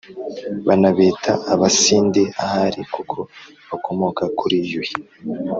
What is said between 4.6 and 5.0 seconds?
yuhi